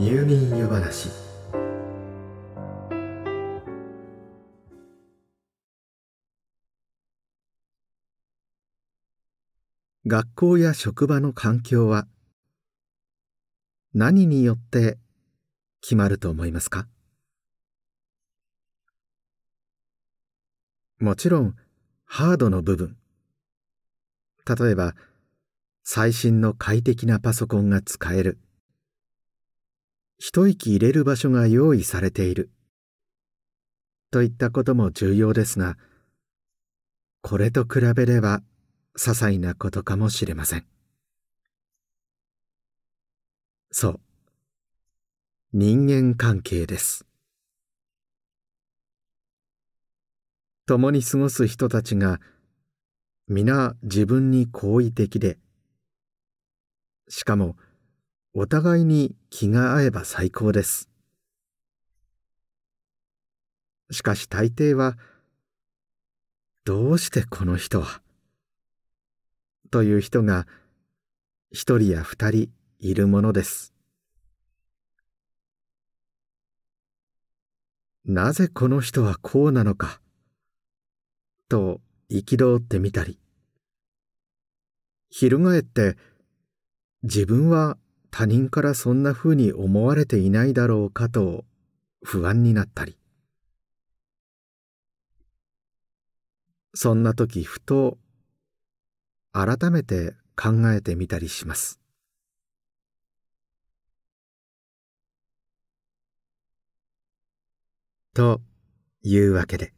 [0.00, 1.10] 入眠湯話。
[10.06, 12.06] 学校や職場の環境は
[13.92, 14.98] 何によって
[15.80, 16.86] 決まると思いますか？
[21.00, 21.56] もちろん
[22.04, 22.96] ハードの部分。
[24.46, 24.94] 例えば
[25.82, 28.38] 最新の快適なパソコンが使える。
[30.18, 32.50] 一息入れる場所が用意されている。
[34.10, 35.76] といったことも重要ですが
[37.20, 38.42] これと比べれば
[38.96, 40.66] 些細なことかもしれません。
[43.70, 44.00] そう。
[45.52, 47.06] 人間関係です。
[50.66, 52.20] 共に過ごす人たちが
[53.28, 55.38] 皆自分に好意的で
[57.08, 57.56] しかも
[58.40, 60.88] お互いに気が合えば最高です。
[63.90, 64.96] しかし大抵は
[66.64, 68.00] どうしてこの人は？
[69.72, 70.46] という人が
[71.50, 73.74] 一人や二人いるものです。
[78.04, 80.00] なぜこの人はこうなのか？
[81.48, 83.18] と憤ってみたり。
[85.10, 85.96] 翻って
[87.02, 87.76] 自分は
[88.10, 91.44] 他人からそんなふうに思われていないだろうかと
[92.02, 92.98] 不安になったり。
[96.74, 97.98] そんな時ふと
[99.32, 101.80] 改めて考えてみたりします。
[108.14, 108.40] と
[109.02, 109.72] いうわけで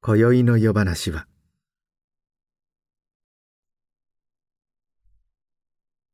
[0.00, 1.27] 今宵の夜話は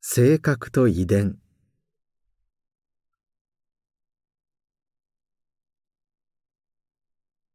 [0.06, 1.38] 性格と遺伝。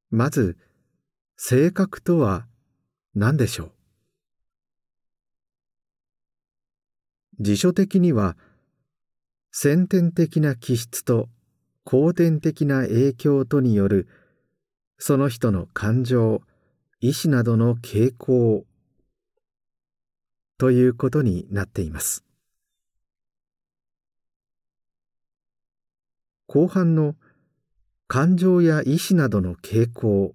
[0.10, 0.58] まず
[1.38, 2.48] 性格とは
[3.14, 3.72] 何でしょう？
[7.40, 8.36] 辞書的には
[9.52, 11.30] 先天的な気質と
[11.84, 14.08] 後天的な影響とによる
[14.98, 16.42] その人の感情
[17.00, 18.66] 意志などの傾向
[20.58, 22.26] ということになっています。
[26.52, 27.14] 後半の
[28.08, 30.34] 感情や意志などの傾向。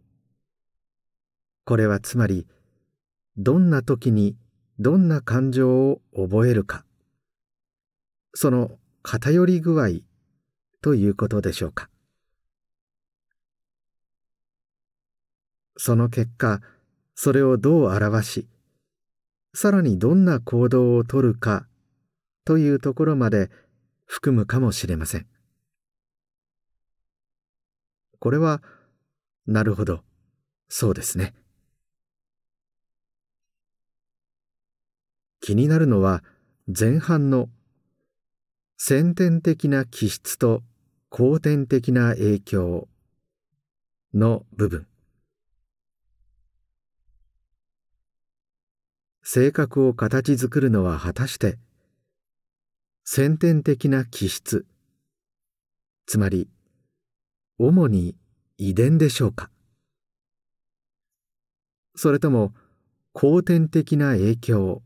[1.64, 2.46] これはつまり
[3.36, 4.36] どんな時に
[4.78, 6.84] どんな感情を覚えるか。
[8.32, 10.02] その偏り具合
[10.82, 11.90] ということでしょうか。
[15.76, 16.60] その結果
[17.16, 18.48] それをどう表し
[19.52, 21.66] さらにどんな行動をとるか
[22.44, 23.50] というところまで
[24.06, 25.33] 含むかもしれません。
[28.24, 28.62] これは
[29.46, 30.00] なるほど。
[30.70, 31.34] そうですね。
[35.42, 36.24] 気になるのは
[36.66, 37.50] 前半の
[38.78, 40.62] 先天的な気質と
[41.10, 42.88] 後天的な影響
[44.14, 44.86] の部分。
[49.22, 51.58] 性格を形作るのは果たして
[53.04, 54.64] 先天的な気質
[56.06, 56.48] つまり
[57.58, 58.16] 主に
[58.58, 59.48] 遺伝でしょうか？
[61.94, 62.52] それとも
[63.12, 64.82] 後天的な影響？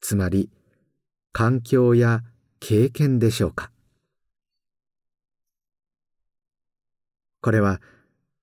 [0.00, 0.50] つまり
[1.32, 2.22] 環境や
[2.58, 3.70] 経験でしょうか？
[7.40, 7.80] これは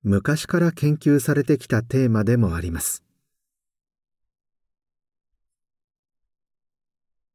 [0.03, 3.03] 昔から研究されてきたテーマでもあります。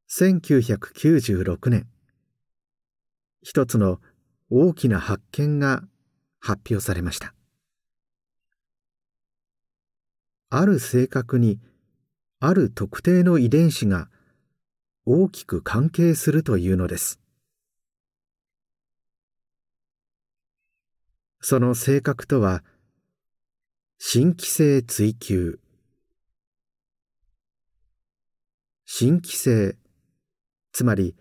[0.09, 1.87] 1996年。
[3.43, 4.01] 一つの
[4.51, 5.83] 大きな発見が
[6.39, 7.35] 発表されました。
[10.49, 11.59] ある性格に
[12.39, 14.09] ある特定の遺伝子が
[15.05, 17.21] 大きく関係するというのです。
[21.41, 22.63] その性格とは
[23.99, 25.59] 新規性追求。
[28.85, 29.77] 新規性
[30.73, 31.17] つまり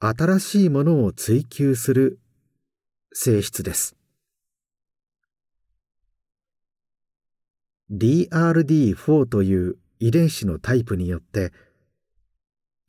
[0.00, 2.18] 新しいものを追求する
[3.16, 3.94] 性質です。
[7.92, 11.52] DRD4 という遺伝子のタイプによって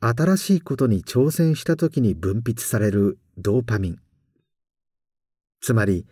[0.00, 3.98] 新しいことに挑戦した時に分泌されるドーパミン。
[5.60, 6.06] つまり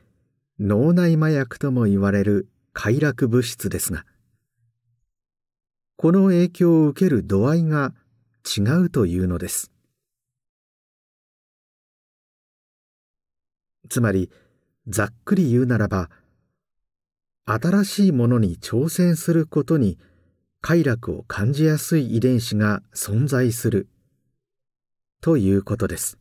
[0.61, 4.07] 脳内麻薬とも言われる快楽物質ですが
[5.97, 7.93] この影響を受ける度合いが
[8.57, 9.74] 違うというのです。
[13.89, 14.31] つまり
[14.89, 16.11] ざっくり言うならば
[17.47, 19.99] 新しいものに挑戦することに
[20.63, 23.87] 快楽を感じやすい遺伝子が存在する。
[25.21, 26.17] ということです。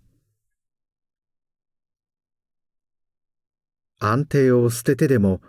[3.99, 5.39] 安定を捨ててでも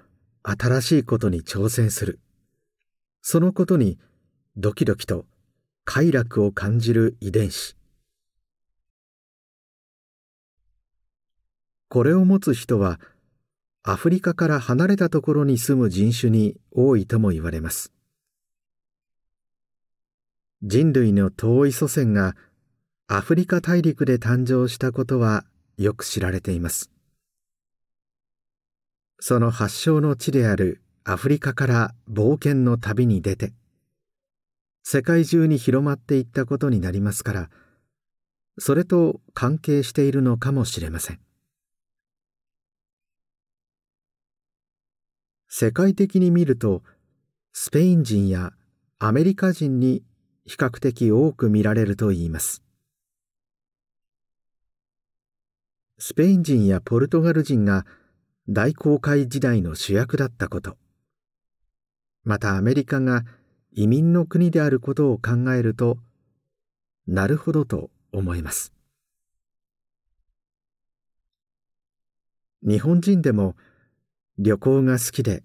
[0.45, 2.21] 新しいことに挑戦する。
[3.21, 3.99] そのことに
[4.57, 5.27] ドキドキと
[5.85, 7.75] 快楽を感じる遺伝子。
[11.95, 12.99] これを持つ人は
[13.85, 17.93] アフリカから離れたところに住む人種に多いとも言われます。
[20.65, 22.35] 人類の遠い祖先が
[23.07, 25.45] アフリカ大陸で誕生したことは
[25.79, 26.91] よく知られています。
[29.21, 33.53] その発祥の地であるアフリカから冒険の旅に出て
[34.83, 37.51] 世界中に広まっていったことになりますから
[38.59, 41.24] それと関係しているのかもしれません。
[45.57, 46.83] 世界的に見ると
[47.53, 48.55] スペイン人や
[48.99, 50.03] アメリカ人に
[50.45, 52.65] 比較的多く見られるといいます。
[55.97, 57.87] スペイン人やポルトガル人が
[58.49, 60.77] 大航海時代の主役だったこと。
[62.25, 63.23] またアメリカが
[63.71, 65.99] 移民の国であることを考えると
[67.07, 68.73] なるほどと思います。
[72.67, 73.55] 日本人でも
[74.39, 75.45] 旅行が好きで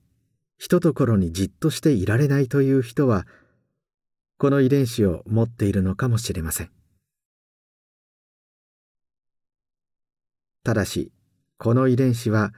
[0.57, 3.27] ひとところにじっとしていられないという人は
[4.38, 6.71] この遺伝子を持っているのかもしれません。
[10.63, 11.12] ただし
[11.57, 12.51] この遺伝子は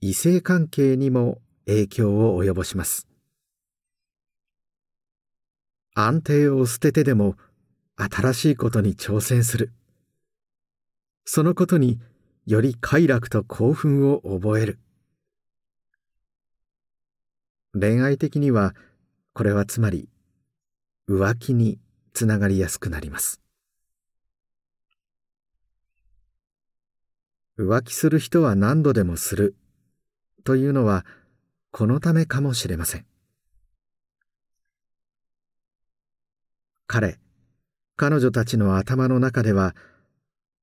[0.00, 3.06] 異性関係にも影響を及ぼします。
[5.94, 7.36] 安定を捨ててでも
[7.96, 9.72] 新しいことに挑戦する。
[11.24, 12.00] そのことに
[12.46, 14.78] より快楽と興奮を覚える。
[17.78, 18.74] 恋愛的には
[19.34, 20.08] これはつまり
[21.08, 21.78] 浮気に
[22.12, 23.40] つながりやすくなります。
[27.58, 29.56] 浮気する人は何度でもする。
[30.44, 31.04] というのは
[31.70, 33.06] このためかもしれません。
[36.86, 37.18] 彼
[37.96, 39.76] 彼女たちの頭の中では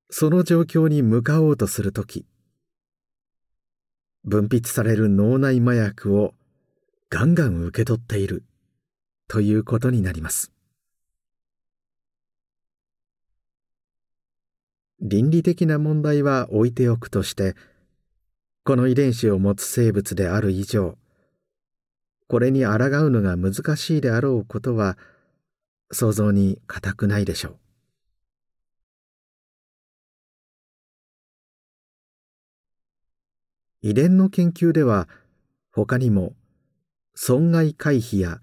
[0.09, 2.25] その状況に向かおうとするとき
[4.23, 6.33] 分泌される脳内麻薬を
[7.09, 8.43] ガンガン受け取っている。
[9.27, 10.51] ということになります。
[15.01, 17.55] 倫理的な問題は置いておくとして
[18.63, 20.97] この遺伝子を持つ生物である以上
[22.27, 22.71] これに抗
[23.05, 24.97] うのが難しいであろうことは
[25.91, 27.57] 想像に難くないでしょう。
[33.81, 35.07] 遺伝の研究では
[35.71, 36.33] 他にも
[37.17, 38.41] 損害回避や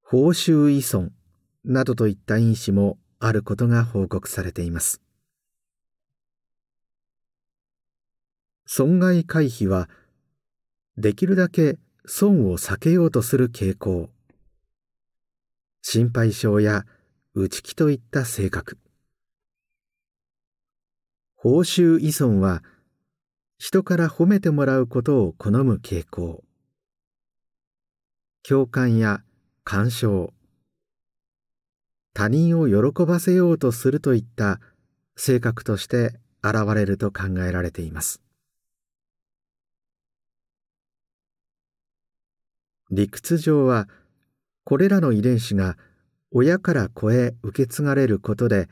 [0.00, 1.10] 報酬依存
[1.64, 5.02] などといった因子もあることが報告されています。
[8.64, 9.88] 損害回避は
[10.96, 14.08] できるだけ損を避けようとする傾向
[15.82, 16.84] 心配性や
[17.34, 18.78] 内気といった性格。
[21.34, 22.62] 報酬依存は
[23.58, 26.45] 人から褒めてもらうことを好む傾向。
[28.48, 29.24] 共感や
[29.64, 30.32] 干渉。
[32.14, 34.60] 他人を喜ばせようとするといった
[35.16, 38.22] 性格として現れると考えられています。
[42.92, 43.88] 理屈上は
[44.62, 45.76] これらの遺伝子が
[46.30, 48.68] 親から子へ受け継がれることで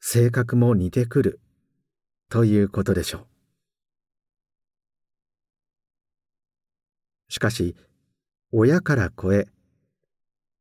[0.00, 1.40] 性格も似てくる
[2.28, 3.26] ということでしょう。
[7.30, 7.74] しかし
[8.52, 9.46] 親から子へ。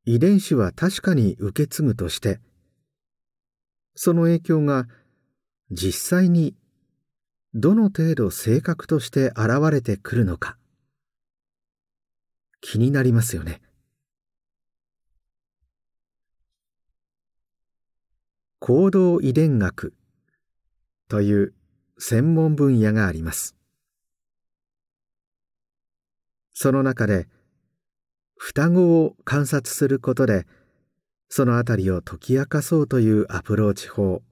[0.06, 2.40] 遺伝子は確かに受け継ぐとして。
[3.96, 4.88] その影響が
[5.72, 6.56] 実際に
[7.56, 10.58] どの程度性格として現れてくるのか。
[12.62, 13.62] 気になりますよね。
[18.60, 19.96] 行動遺伝学
[21.08, 21.54] という
[21.98, 23.56] 専門分野があります。
[26.54, 27.28] その中で
[28.42, 30.48] 双子を観察することで
[31.28, 34.24] そのあたりを解き明かそうというアプローチ法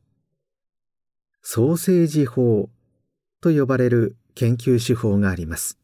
[1.42, 2.70] ソーセージ法
[3.42, 5.78] と呼ばれる研究手法があります。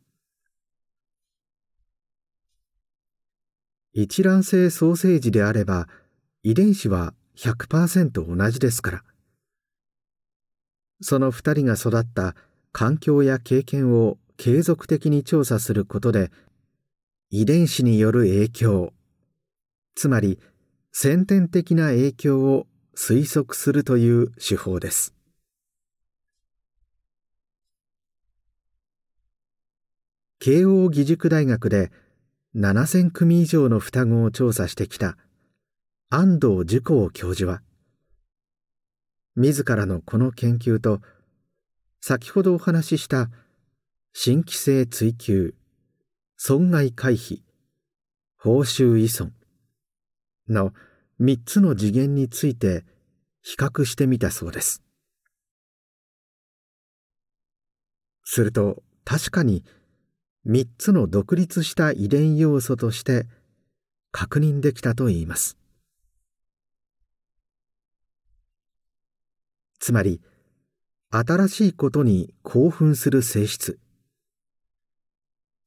[3.94, 5.88] 一卵性ソーセージであれば
[6.44, 9.04] 遺伝子は100%同じですから。
[11.02, 12.36] その2人が育った
[12.72, 16.32] 環境や経験を継続的に調査することで
[17.36, 18.94] 遺伝子による影響。
[19.96, 20.38] つまり
[20.92, 25.16] 先天的な影響を推測するという手法です。
[30.38, 31.92] 慶應義塾大学で
[32.56, 35.18] 7000組以上の双子を調査してきた
[36.12, 37.64] 安藤樹光教授は
[39.36, 41.02] 自らのこの研究と
[42.00, 43.32] 先ほどお話しした
[44.14, 45.56] 新規性追求
[46.46, 47.42] 損害回避。
[48.38, 49.32] 報酬依存。
[50.50, 50.74] の
[51.22, 52.84] 3つの次元について
[53.42, 54.84] 比較してみたそうです。
[58.26, 59.64] すると確かに
[60.46, 63.26] 3つの独立した遺伝要素として
[64.12, 65.58] 確認できたといいます。
[69.80, 70.20] つまり
[71.10, 73.80] 新しいことに興奮する性質。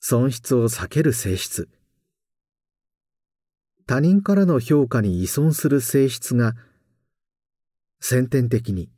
[0.00, 1.68] 損失を避ける性質。
[3.86, 6.54] 他人からの評価に依存する性質が
[8.00, 8.88] 先天的に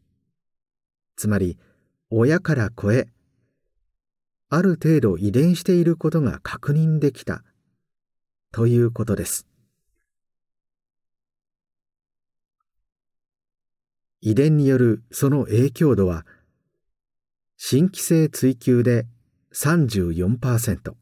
[1.17, 1.59] つまり
[2.11, 3.09] 親から子へ
[4.49, 7.45] ある程度遺伝していることが確認できた
[8.51, 9.47] ということです。
[14.21, 16.25] 遺伝によるその影響度は
[17.57, 19.07] 新規性追求で
[19.53, 20.95] 34%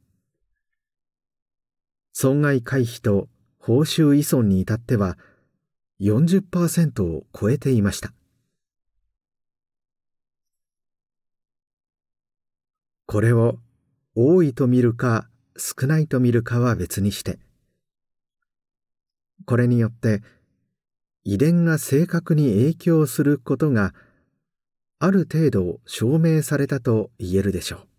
[2.12, 5.18] 損害回避と報酬依存に至っては
[6.00, 8.12] 40%を超えていました。
[13.06, 13.58] これを
[14.14, 17.38] 多いと見るか少ないと見るかは別にして
[19.46, 20.22] これによって
[21.24, 23.94] 遺伝が正確に影響することが
[24.98, 27.95] ある程度証明されたと言えるでしょう。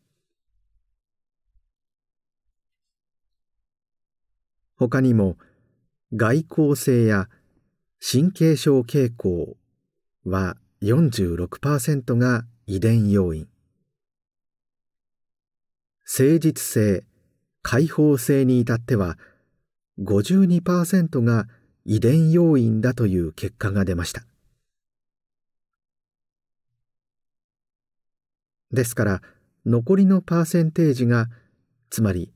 [4.77, 5.37] 他にも
[6.15, 7.27] 外交性や
[7.99, 9.57] 神経症傾向
[10.23, 13.47] は46%が遺伝要因。
[16.05, 17.03] 誠実性
[17.63, 19.17] 開放性に至っては
[19.99, 21.47] 52%が
[21.83, 24.23] 遺伝要因だという結果が出ました。
[28.71, 29.21] ですから
[29.65, 31.27] 残りのパーセンテージが
[31.89, 32.31] つまり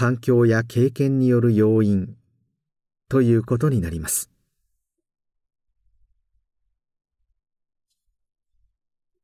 [0.00, 2.14] 環境や経験による要因
[3.08, 4.30] ということになります。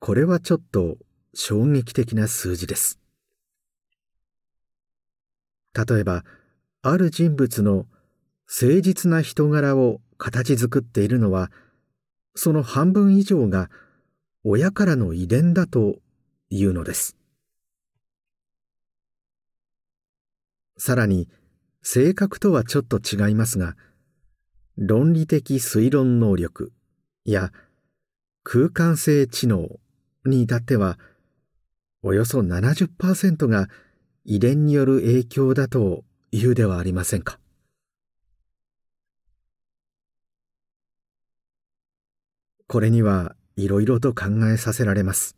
[0.00, 0.96] これはちょっと
[1.32, 2.98] 衝撃的な数字です。
[5.74, 6.24] 例えば
[6.82, 7.86] ある人物の
[8.48, 11.52] 誠実な人柄を形作っているのは
[12.34, 13.70] その半分以上が
[14.42, 15.98] 親からの遺伝だと
[16.50, 17.16] いうのです。
[20.76, 21.28] さらに
[21.82, 23.76] 性格とはちょっと違いますが
[24.76, 26.72] 論理的推論能力
[27.24, 27.52] や
[28.42, 29.68] 空間性知能
[30.24, 30.98] に至っては
[32.02, 33.68] およそ70%が
[34.24, 37.38] 遺伝による影響だというではありませんか？
[42.66, 45.36] これにはいろいろと考えさせられます。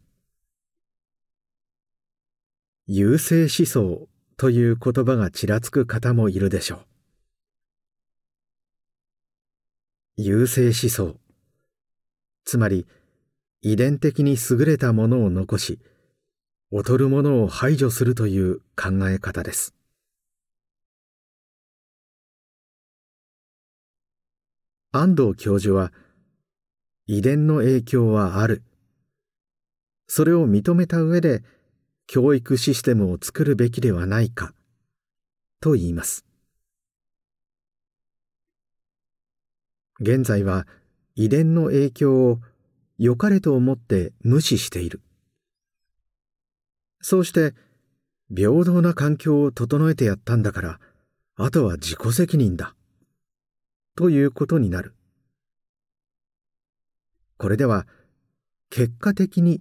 [2.87, 6.81] 優勢思想という言葉がちらつく方もいるでしょう。
[10.19, 11.17] 優勢思想。
[12.45, 12.87] つまり
[13.63, 15.81] 遺伝的に優れたものを残し
[16.71, 19.75] 劣るものを排除するという考え方です。
[24.93, 25.93] 安藤教授は
[27.07, 28.63] 遺伝の影響はある。
[30.09, 31.43] それを認めた上で
[32.07, 34.53] 教育システムを作るべきではないか
[35.61, 36.25] と言います。
[40.01, 40.67] 現在は
[41.15, 42.41] 遺伝の影響を
[42.99, 45.01] 良かれと思って無視している。
[47.01, 47.55] そうして
[48.35, 50.81] 平等な環境を整えてやったんだから
[51.37, 52.75] あとは自己責任だ
[53.97, 54.95] ということになる。
[57.39, 57.87] これでは
[58.71, 59.61] 結果的に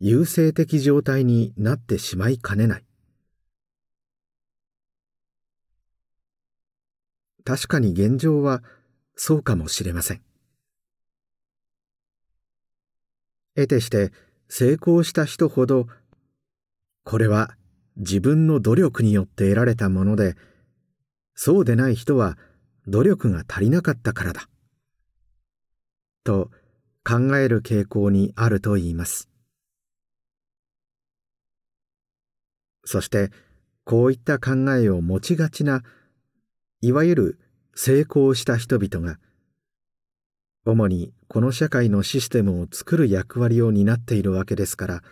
[0.00, 2.84] 優勢的状態になってしまいかねない。
[7.44, 8.62] 確かに現状は
[9.16, 10.22] そうかもしれません。
[13.56, 14.12] 得てして
[14.48, 15.88] 成功した人ほど
[17.02, 17.56] これは
[17.96, 20.36] 自分の努力によって得られたもので
[21.34, 22.38] そうでない人は
[22.86, 24.48] 努力が足りなかったからだ。
[26.22, 26.50] と
[27.04, 29.28] 考える傾向にあると言います。
[32.84, 33.30] そして
[33.84, 35.82] こういった考えを持ちがちな
[36.80, 37.38] いわゆる
[37.74, 39.18] 成功した人々が
[40.64, 45.02] 主にこの社会のシステムを作る役割を担っているわけですから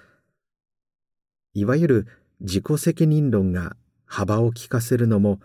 [1.55, 2.07] いわゆる
[2.41, 5.41] 自己責任論が幅を利かせるのも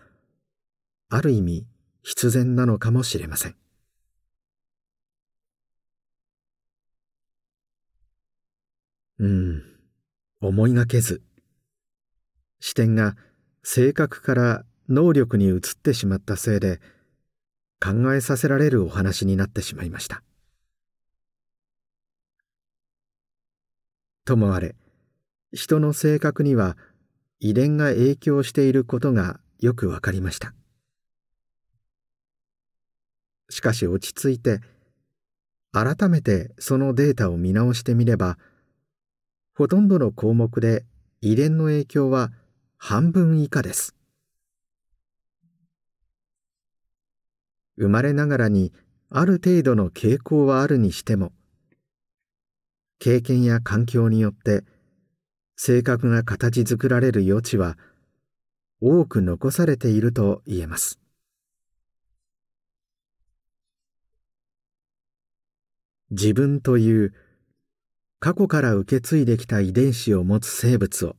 [1.08, 1.66] ある意味
[2.02, 3.56] 必然なのかもしれません。
[9.18, 9.62] うん。
[10.40, 11.22] 思いがけず
[12.64, 13.16] 視点が
[13.64, 16.80] 性格から能力に移ってしまったせいで
[17.84, 20.22] 考えさせられるお話になってしまいました。
[24.24, 24.76] ともあれ
[25.52, 26.76] 人の性格には
[27.40, 30.54] 遺伝が影響していることがよくわかりました。
[33.50, 34.60] しかし落ち着いて
[35.72, 38.38] 改めてそのデータを見直してみれば
[39.52, 40.84] ほとんどの項目で
[41.22, 42.30] 遺伝の影響は
[42.84, 43.94] 半分以下です。
[47.76, 48.72] 生まれながらに
[49.08, 51.30] ある程度の傾向はあるにしても
[52.98, 54.64] 経験や環境によって
[55.54, 57.78] 性格が形作られる余地は
[58.80, 60.98] 多く残されていると言えます。
[66.10, 67.14] 自分という
[68.18, 71.14] 過去から受け継いできた遺伝子を持つ生物を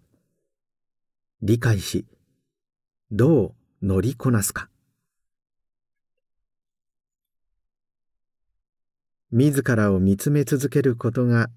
[1.46, 2.06] 理解し
[3.12, 3.54] どう
[3.86, 4.70] 乗りこなすか
[9.30, 11.50] 自らを見つめ続けることが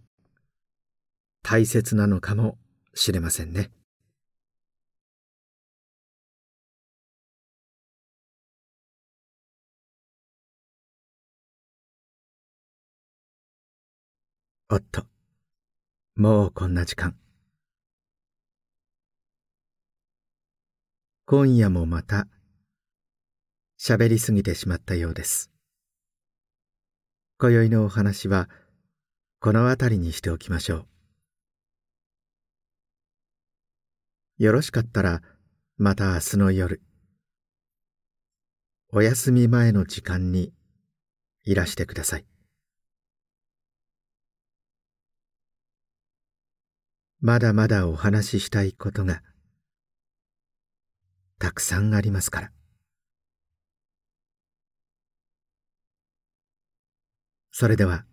[1.45, 2.59] 大切なのかも
[2.95, 3.71] しれませんね。
[14.69, 15.07] おっと、
[16.16, 17.14] もうこんな時間。
[21.29, 22.29] 今夜もまた
[23.81, 25.51] 喋りすぎてしまったようです。
[27.41, 28.49] 今宵のお話は
[29.41, 30.87] この辺りにしておきましょ
[34.39, 34.45] う。
[34.45, 35.21] よろしかったら
[35.77, 36.81] また明日の夜
[38.93, 40.53] お休み前の時間に
[41.43, 42.25] いらしてください。
[47.21, 49.23] まだまだお話ししたいことが
[51.38, 52.53] たくさんありますから。
[57.51, 58.05] それでは、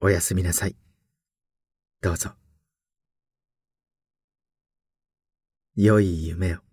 [0.00, 0.76] おやすみなさい。
[2.00, 2.30] どうぞ。
[5.74, 6.65] 良い夢を。